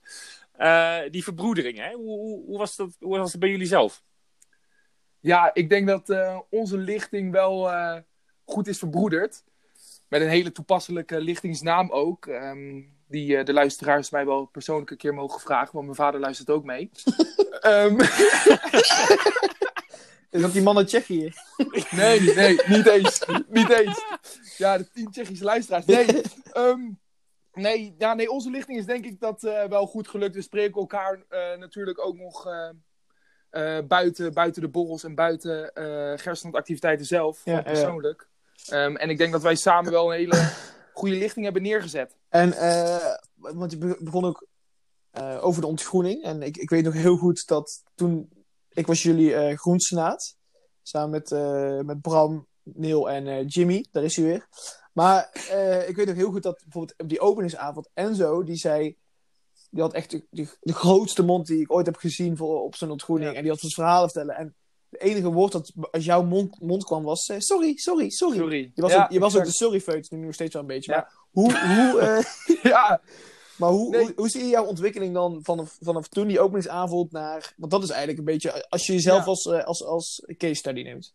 [1.11, 1.93] die verbroedering, hè?
[1.93, 4.03] Hoe, hoe, hoe, was dat, hoe was het bij jullie zelf?
[5.19, 6.15] Ja, ik denk dat
[6.49, 7.71] onze lichting wel
[8.45, 9.43] goed is verbroederd.
[10.07, 12.25] Met een hele toepasselijke lichtingsnaam ook.
[12.25, 15.73] Um, die de luisteraars mij wel persoonlijk een keer mogen vragen.
[15.73, 16.91] Want mijn vader luistert ook mee.
[17.65, 17.97] um,
[20.29, 21.33] Is dat die man uit Tsjechië?
[21.91, 23.25] Nee, nee, niet eens.
[23.47, 24.03] niet eens.
[24.57, 25.85] Ja, de tien Tsjechische luisteraars.
[25.85, 26.21] Nee,
[26.57, 26.99] um,
[27.53, 30.35] nee, ja, nee, onze lichting is denk ik dat uh, wel goed gelukt.
[30.35, 35.71] We spreken elkaar uh, natuurlijk ook nog uh, buiten, buiten de borrels en buiten
[36.19, 38.27] gerstlandactiviteiten zelf, ja, persoonlijk.
[38.73, 40.51] Um, en ik denk dat wij samen wel een hele
[40.93, 42.15] goede lichting hebben neergezet.
[42.29, 42.49] En,
[43.35, 44.47] want je begon ook
[45.41, 46.23] over de ontgroening.
[46.23, 48.38] En ik, ik weet nog heel goed dat toen
[48.79, 50.37] ik was jullie uh, groensenaat.
[50.81, 53.85] Samen met, uh, met Bram, Neil en uh, Jimmy.
[53.91, 54.47] Daar is hij weer.
[54.93, 55.29] Maar
[55.87, 58.97] ik weet nog heel goed dat bijvoorbeeld op die openingsavond Enzo, die zei...
[59.71, 62.75] Die had echt de, de, de grootste mond die ik ooit heb gezien voor, op
[62.75, 63.29] zijn ontgroening.
[63.29, 63.35] Ja.
[63.35, 64.35] En die had zijn verhaal vertellen.
[64.35, 64.55] En
[64.89, 67.25] het enige woord dat uit jouw mond, mond kwam was...
[67.25, 68.37] sorry, sorry, sorry.
[68.37, 68.71] sorry.
[68.73, 70.91] Je was, ja, ook, je was ook de sorry-feut, nu nog steeds wel een beetje.
[70.91, 70.97] Ja.
[70.97, 71.51] Maar hoe...
[71.67, 72.25] hoe
[72.71, 73.01] ja...
[73.59, 74.01] Maar hoe, nee.
[74.01, 77.53] hoe, hoe, zie je jouw ontwikkeling dan vanaf, vanaf toen die openingsavond naar...
[77.57, 78.69] Want dat is eigenlijk een beetje...
[78.69, 79.25] Als je jezelf ja.
[79.25, 81.13] als, uh, als, als case study neemt.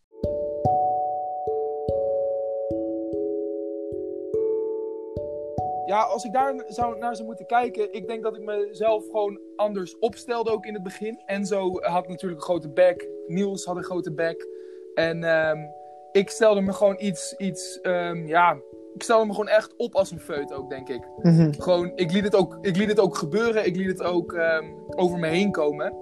[5.85, 7.93] Ja, als ik daar zou, naar zou moeten kijken...
[7.93, 11.21] Ik denk dat ik mezelf gewoon anders opstelde ook in het begin.
[11.25, 13.07] Enzo had natuurlijk een grote bek.
[13.27, 14.47] Niels had een grote bek.
[14.93, 15.71] En um,
[16.11, 17.33] ik stelde me gewoon iets...
[17.37, 18.57] iets um, ja,
[18.95, 21.07] ik stelde me gewoon echt op als een feut ook, denk ik.
[21.21, 21.53] Mm -hmm.
[21.61, 23.65] Gewoon, ik liet, het ook, ik liet het ook gebeuren.
[23.65, 25.93] Ik liet het ook um, over me heen komen.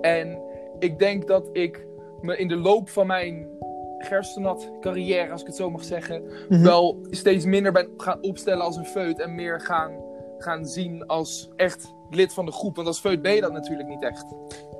[0.00, 0.38] En
[0.78, 1.86] ik denk dat ik
[2.20, 3.48] me in de loop van mijn
[3.98, 6.62] gerstenat carrière, als ik het zo mag zeggen, mm -hmm.
[6.62, 9.20] wel steeds minder ben gaan opstellen als een feut.
[9.20, 9.92] En meer gaan,
[10.44, 12.76] gaan zien als echt lid van de groep.
[12.76, 14.24] Want als feut ben je dat natuurlijk niet echt.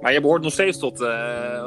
[0.01, 1.07] Maar je behoort nog steeds tot uh,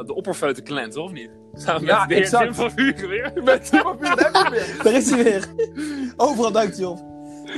[0.05, 1.29] de opperfeute clan, of niet?
[1.53, 2.43] Samen ja, met de exact.
[2.43, 3.31] Tim van Vuren weer.
[3.43, 4.79] Met Tim van Vuren, daar weer.
[4.83, 5.53] Daar is hij weer.
[6.15, 7.05] Overal duikt hij op.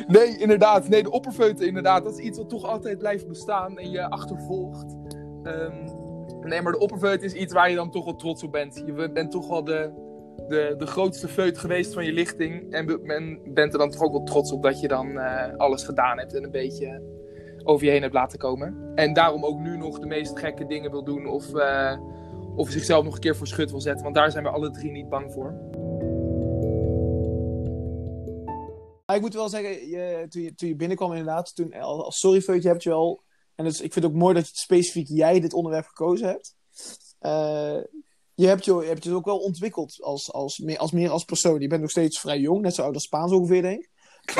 [0.07, 0.87] Nee, inderdaad.
[0.87, 2.03] Nee, de opperfeute, inderdaad.
[2.03, 4.97] Dat is iets wat toch altijd blijft bestaan en je achtervolgt.
[5.43, 5.89] Um,
[6.41, 8.83] nee, maar de opperfeute is iets waar je dan toch wel trots op bent.
[8.85, 9.91] Je bent toch wel de,
[10.47, 12.73] de, de grootste feut geweest van je lichting.
[12.73, 12.85] En
[13.53, 16.33] bent er dan toch ook wel trots op dat je dan uh, alles gedaan hebt
[16.35, 17.17] en een beetje
[17.63, 18.91] over je heen hebt laten komen.
[18.95, 21.99] En daarom ook nu nog de meest gekke dingen wil doen of, eh,
[22.55, 24.03] of zichzelf nog een keer voor schut wil zetten.
[24.03, 25.57] Want daar zijn we alle drie niet bang voor.
[29.15, 32.69] Ik moet wel zeggen, je, toen, je, toen je binnenkwam inderdaad, toen al- als sorryfeutje
[32.69, 33.23] heb je wel...
[33.55, 36.55] En dus, ik vind het ook mooi dat je specifiek jij dit onderwerp gekozen hebt.
[37.19, 37.77] Eh,
[38.39, 41.23] je hebt je, je hebt je ook wel ontwikkeld als, als, meer, als meer als
[41.23, 41.59] persoon.
[41.59, 43.89] Je bent nog steeds vrij jong, net zo oud als Spaans ongeveer, denk ik.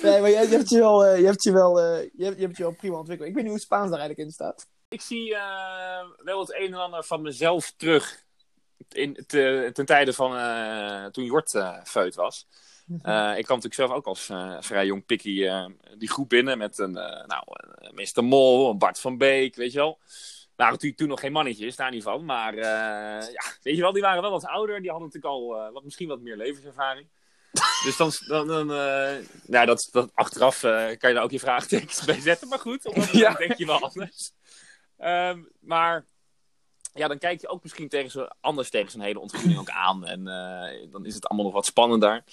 [0.00, 2.24] Eh, nee, maar je, je hebt je wel, eh, je hebt je wel, eh, je
[2.24, 3.28] hebt, je hebt je wel prima ontwikkeld.
[3.28, 4.66] Ik weet niet hoe Spaans daar eigenlijk in staat.
[4.88, 5.36] Ik zie
[6.16, 8.24] wel het een en ander van mezelf terug.
[8.88, 10.30] In, te- ten tijde van
[11.12, 12.46] toen Jort feut was.
[13.02, 15.50] Eh, ik kwam natuurlijk zelf ook als vrij jong pikkie
[15.98, 17.44] die groep binnen met een, nou,
[17.94, 18.24] Mr.
[18.24, 19.98] Mol, een Bart van Beek, weet je wel.
[20.60, 22.24] Waren natuurlijk toen nog geen mannetjes, daar niet van.
[22.24, 24.80] Maar eh, ja, weet je wel, die waren wel wat ouder.
[24.80, 27.08] Die hadden natuurlijk al eh, wat, misschien wat meer levenservaring.
[27.84, 28.66] Dus dan, dan, dan
[29.46, 32.48] nou, dat, dat achteraf kan je daar ook je vraagtekens bij zetten.
[32.48, 33.28] Maar goed, Ja.
[33.32, 34.32] dan denk je wel anders.
[34.96, 36.04] Ehm, maar
[36.94, 40.06] ja, dan kijk je ook misschien tegen zo, anders tegen zo'n hele ontwikkeling ook aan.
[40.06, 40.24] En
[40.90, 42.24] dan is het allemaal nog wat spannender.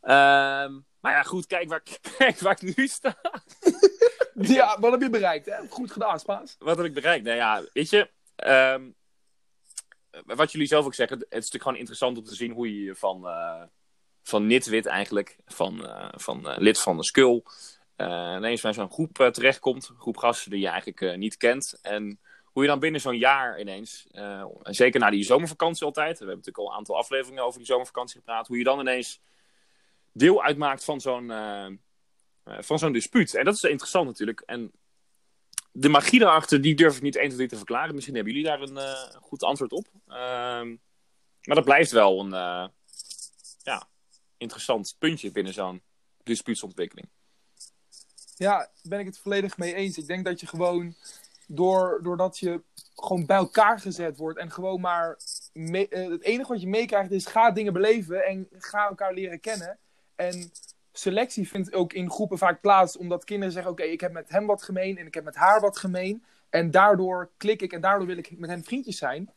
[0.00, 3.16] Ehm, maar ja, goed, kijk waar, ik- kijk waar ik nu sta.
[4.58, 5.46] Ja, wat heb je bereikt?
[5.46, 5.68] Hè?
[5.68, 6.56] Goed gedaan, Spaans.
[6.58, 7.24] Wat heb ik bereikt?
[7.24, 8.90] Nou ja, weet je, ehm,
[10.24, 12.94] wat jullie zelf ook zeggen, het is natuurlijk gewoon interessant om te zien hoe je
[12.94, 13.62] van, eh
[14.28, 17.42] van Nitwit eigenlijk, van, eh, van eh, lid van de Skull,
[17.96, 19.88] eh, ineens bij zo'n groep terechtkomt.
[19.88, 21.78] Een groep gasten die je eigenlijk niet kent.
[21.82, 26.24] En hoe je dan binnen zo'n jaar ineens, en zeker na die zomervakantie altijd, we
[26.24, 29.20] hebben natuurlijk al een aantal afleveringen over die zomervakantie gepraat, hoe je dan ineens
[30.12, 31.30] deel uitmaakt van zo'n
[32.46, 33.34] van zo'n dispuut.
[33.34, 34.40] En dat is interessant natuurlijk.
[34.40, 34.72] En
[35.78, 37.94] de magie daarachter, die durf ik niet 1, 2, 3 te verklaren.
[37.94, 39.86] Misschien hebben jullie daar een eh, goed antwoord op.
[40.06, 40.68] Ehm,
[41.42, 42.68] maar dat blijft wel een eh,
[43.62, 43.88] ja,
[44.36, 45.82] interessant puntje binnen zo'n
[46.22, 47.08] dispuutsontwikkeling.
[48.36, 49.98] Ja, ben ik het volledig mee eens.
[49.98, 50.94] Ik denk dat je gewoon,
[51.46, 52.62] door, doordat je
[52.94, 55.18] gewoon bij elkaar gezet wordt en gewoon maar.
[55.52, 59.78] eh, het enige wat je meekrijgt is: ga dingen beleven en ga elkaar leren kennen.
[60.14, 60.52] En
[60.98, 64.46] selectie vindt ook in groepen vaak plaats, omdat kinderen zeggen: Oké, ik heb met hem
[64.46, 66.24] wat gemeen en ik heb met haar wat gemeen.
[66.50, 69.30] En daardoor klik ik en daardoor wil ik met hen vriendjes zijn.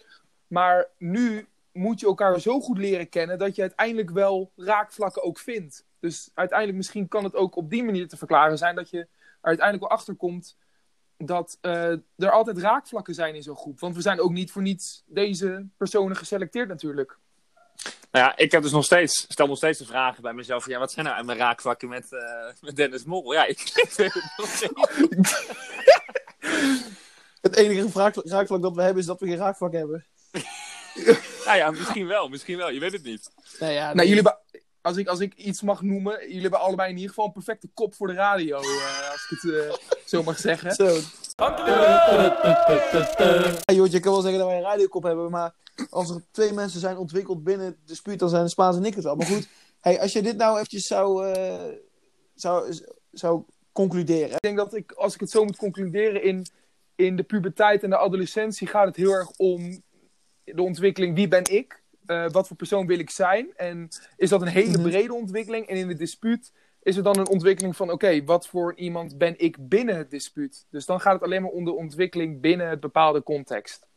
[0.47, 5.39] Maar nu moet je elkaar zo goed leren kennen dat je uiteindelijk wel raakvlakken ook
[5.39, 5.85] vindt.
[5.99, 9.07] Dus uiteindelijk misschien kan het ook op die manier te verklaren zijn dat je er
[9.41, 10.57] uiteindelijk wel achter komt
[11.17, 13.79] dat eh, er altijd raakvlakken zijn in zo'n groep.
[13.79, 17.17] Want we zijn ook niet voor niets deze personen geselecteerd natuurlijk.
[18.11, 20.63] Nou ja, ik heb dus nog steeds, stel nog steeds de vragen bij mezelf.
[20.63, 23.33] Van, ja, wat zijn nou mijn raakvlakken met, eh, met Dennis Mol?
[23.33, 25.35] Ja, ik weet het nog steeds.
[27.41, 30.05] Het enige raakvlak, dat we hebben is dat we geen raakvlak hebben.
[31.45, 32.69] Nou ja, misschien wel, misschien wel.
[32.69, 33.31] Je weet het niet.
[33.59, 34.37] Nou ja, Nou, jullie hebben,
[34.81, 37.69] als, ik, als ik iets mag noemen, jullie hebben allebei in ieder geval een perfecte
[37.73, 39.73] kop voor de radio, eh, als ik het eh,
[40.05, 40.71] zo mag zeggen.
[40.71, 40.85] Zo.
[40.85, 41.53] Ja,
[43.65, 45.53] je kan wel zeggen dat wij een radiokop hebben, maar
[45.89, 48.95] als er twee mensen zijn ontwikkeld binnen het dispuut, dan zijn de Spaans en ik
[48.95, 49.15] het wel.
[49.15, 49.47] Maar goed,
[49.79, 51.73] hey, als je dit nou eventjes zou, eh,
[52.33, 52.73] zou,
[53.11, 54.31] zou concluderen.
[54.31, 56.45] Ik denk dat ik, als ik het zo moet concluderen, in,
[56.95, 59.81] in de puberteit en de adolescentie gaat het heel erg om
[60.43, 61.83] de ontwikkeling wie ben ik?
[62.05, 63.53] Eh, wat voor persoon wil ik zijn?
[63.55, 63.87] En
[64.17, 64.89] is dat een hele Mhm.
[64.89, 65.67] brede ontwikkeling?
[65.67, 69.33] En in het dispuut is het dan een ontwikkeling van oké, wat voor iemand ben
[69.37, 70.65] ik binnen het dispuut?
[70.69, 73.87] Dus dan gaat het alleen maar om de ontwikkeling binnen het bepaalde context.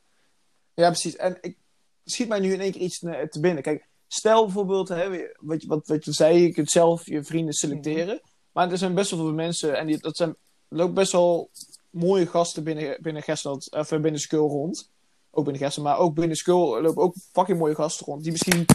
[0.74, 1.16] Ja, precies.
[1.16, 1.56] En ik
[2.04, 3.62] schiet mij nu in één keer iets te, binnen.
[3.62, 7.54] Kijk, stel bijvoorbeeld, hè, wat, je, wat, wat je zei, je kunt zelf je vrienden
[7.54, 8.20] selecteren.
[8.52, 10.28] Maar er zijn best wel veel mensen, en die, dat zijn,
[10.68, 11.50] er lopen best wel
[11.90, 14.90] mooie gasten binnen, binnen Gerstland, of eh, binnen Skull rond.
[15.30, 18.22] Ook binnen Gerstland, maar ook binnen Skull lopen ook fucking mooie gasten rond.
[18.22, 18.66] Die misschien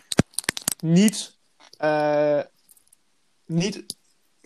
[0.84, 1.38] niet,
[1.78, 2.42] eh,
[3.46, 3.86] niet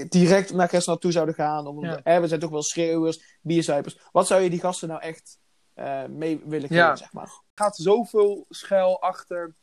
[0.09, 1.67] direct naar Gerstland toe zouden gaan.
[1.67, 1.99] Om, Ja.
[2.03, 3.97] hè, we zijn toch wel schreeuwers, bierzuipers.
[4.11, 5.39] Wat zou je die gasten nou echt
[5.81, 6.95] eh, mee willen Ja.
[6.95, 7.31] zeg maar?
[7.55, 9.53] gaat zoveel schuil achter,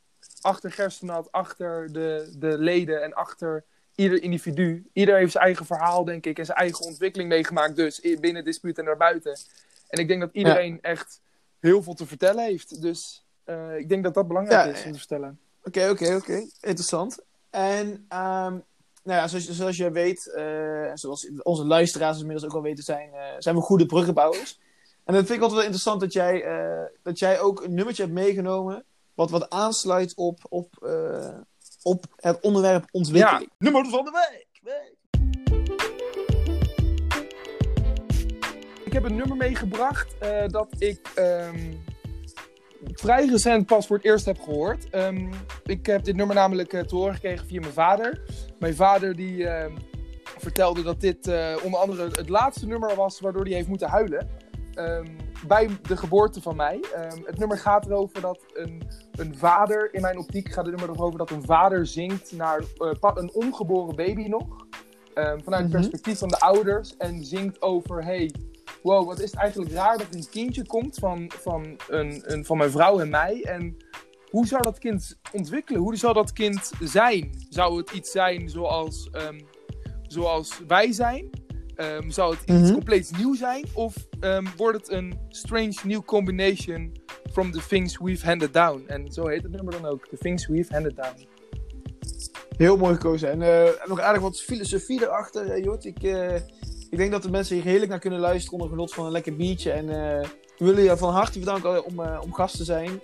[0.41, 4.89] achter Gerstenat, achter de, de leden en achter ieder individu.
[4.93, 8.45] Ieder heeft zijn eigen verhaal, denk ik, en zijn eigen ontwikkeling meegemaakt, dus binnen het
[8.45, 9.39] dispuut en daarbuiten.
[9.89, 11.21] En ik denk dat iedereen echt
[11.61, 12.83] heel veel te vertellen heeft.
[12.83, 15.41] Dus eh, ik denk dat dat belangrijk Ja, is om te vertellen.
[15.65, 16.47] Oké, oké, oké.
[16.61, 17.19] Interessant.
[17.51, 18.53] En ehm,
[19.03, 22.85] nou ja, zoals, zoals jij weet, eh, en zoals onze luisteraars inmiddels ook al weten,
[22.85, 24.59] zijn, zijn we goede bruggenbouwers.
[25.09, 28.03] En dat vind ik altijd wel interessant dat jij, eh, dat jij ook een nummertje
[28.03, 28.85] hebt meegenomen.
[29.15, 31.39] wat wat aansluit op, op, eh,
[31.83, 33.51] op het onderwerp ontwikkeling.
[33.59, 34.47] Nummer van de week!
[38.85, 41.75] Ik heb een nummer meegebracht eh, dat ik ehm,
[42.93, 44.91] vrij recent pas voor het eerst heb gehoord.
[44.91, 45.33] Ehm,
[45.65, 48.23] ik heb dit nummer namelijk te horen gekregen via mijn vader.
[48.59, 49.77] Mijn vader die ehm,
[50.39, 51.27] vertelde dat dit
[51.63, 54.48] onder andere het laatste nummer was waardoor hij heeft moeten huilen.
[54.79, 55.07] Ehm,
[55.47, 56.81] bij de geboorte van mij.
[56.95, 60.97] Ehm, het nummer gaat erover dat een, een vader, in mijn optiek gaat het nummer
[60.97, 64.67] erover dat een vader zingt naar eh, een ongeboren baby nog.
[65.15, 65.81] Ehm, vanuit het Mhm.
[65.81, 66.97] perspectief van de ouders.
[66.97, 68.35] En zingt over, hey,
[68.83, 72.57] wow, wat is het eigenlijk raar dat een kindje komt van, van, een, een, van
[72.57, 73.43] mijn vrouw en mij.
[73.45, 73.77] En
[74.31, 75.81] hoe zou dat kind ontwikkelen?
[75.81, 77.31] Hoe zou dat kind zijn?
[77.49, 79.11] Zou het iets zijn zoals,
[80.03, 81.31] zoals wij zijn?
[81.79, 82.73] Ehm, zou het iets Mhm.
[82.73, 83.65] compleet nieuw zijn?
[83.75, 86.93] Of ehm, wordt het een strange new combination
[87.33, 88.85] from the things we've handed down?
[88.87, 90.07] En zo heet het nummer dan ook.
[90.09, 91.27] The things we've handed down.
[92.57, 93.31] Heel mooi gekozen.
[93.31, 95.85] En eh, nog aardig wat filosofie erachter, eh, Jort.
[95.85, 96.35] Ik, eh,
[96.91, 99.37] ik denk dat de mensen hier heerlijk naar kunnen luisteren onder genot van een lekker
[99.37, 99.71] biertje.
[99.71, 103.01] En we willen je van harte bedanken om, om gast te zijn.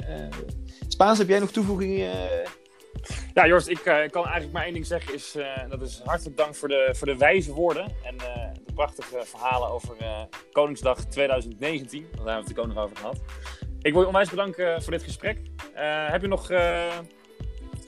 [0.89, 2.11] Spaans, heb jij nog toevoegingen?
[3.35, 5.15] Ja, Jorst, ik eh, kan eigenlijk maar één ding zeggen.
[5.15, 7.85] Is, eh, dat is hartelijk dank voor de, voor de wijze woorden.
[7.85, 9.97] En eh, de prachtige verhalen over
[10.53, 12.07] Koningsdag 2019.
[12.11, 13.21] Daar hebben we het ook nog over gehad.
[13.83, 15.39] Ik wil je onwijs bedanken voor dit gesprek.
[16.11, 16.49] Heb je nog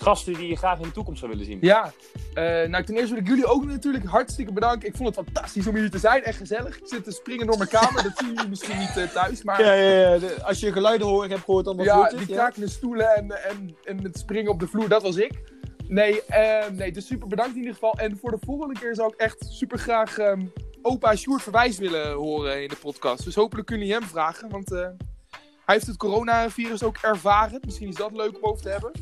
[0.06, 1.58] gasten die je graag in de toekomst zou willen zien?
[1.60, 1.92] Ja,
[2.34, 4.88] eh, nou ten eerste wil ik jullie ook natuurlijk hartstikke bedanken.
[4.88, 6.76] Ik vond het fantastisch om hier te zijn en gezellig.
[6.78, 9.42] Ik zit te springen door mijn kamer, dat zien jullie misschien niet eh, thuis.
[9.42, 10.18] Maar Ja, ja, ja.
[10.18, 12.18] De- als je geluiden hoort, heb gehoord, dan was ja, het.
[12.18, 12.34] die ja.
[12.34, 15.32] krakende stoelen en, en, en het springen op de vloer, dat was ik.
[15.88, 17.92] Nee, eh, nee, dus super bedankt in ieder geval.
[17.98, 20.40] En voor de volgende keer zou ik echt super graag ehm,
[20.82, 23.24] opa Sjoerd Verwijs willen horen in de podcast.
[23.24, 24.88] Dus hopelijk kunnen jullie hem vragen, want eh,
[25.64, 27.60] hij heeft het coronavirus ook ervaren.
[27.64, 28.92] Misschien is dat leuk om over te hebben.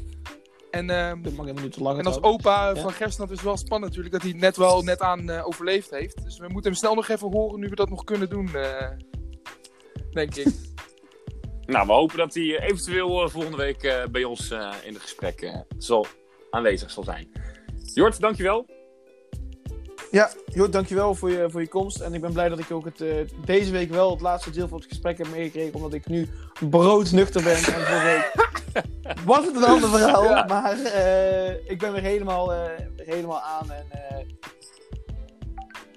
[0.75, 1.99] En, ehm, Dat mag helemaal niet te lang.
[1.99, 2.81] en als opa Ja.
[2.81, 5.91] van Gerstnat is het wel spannend natuurlijk dat hij net wel net aan eh, overleefd
[5.91, 6.23] heeft.
[6.25, 8.91] Dus we moeten hem snel nog even horen nu we dat nog kunnen doen, eh,
[10.13, 10.47] denk ik.
[11.67, 15.03] Nou, we hopen dat hij eh, eventueel volgende week eh, bij ons eh, in het
[15.03, 16.07] gesprek zal,
[16.51, 17.33] aanwezig zal zijn.
[17.95, 18.67] Jort, dankjewel.
[20.15, 22.01] Ja, Jort, dankjewel voor je, voor je komst.
[22.01, 24.69] En ik ben blij dat ik ook het, eh, deze week wel het laatste deel
[24.69, 25.75] van het gesprek heb meegekregen.
[25.75, 26.29] Omdat ik nu
[26.71, 27.57] broodnuchter ben.
[27.57, 28.33] En week
[29.25, 30.25] was het een ander verhaal.
[30.25, 30.45] Ja.
[30.45, 32.61] Maar eh, ik ben weer helemaal, eh,
[32.97, 33.71] helemaal aan.
[33.71, 34.27] En eh,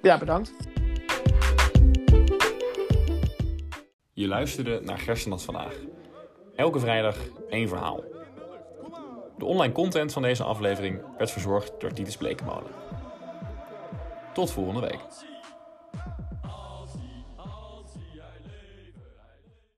[0.02, 0.52] ja, bedankt.
[4.14, 5.74] Je luisterde naar Gerstenat vandaag.
[6.56, 7.18] Elke vrijdag
[7.50, 8.04] één verhaal.
[9.38, 12.87] De online content van deze aflevering werd verzorgd door Titus Blekemolen.
[14.38, 15.00] Tot volgende week.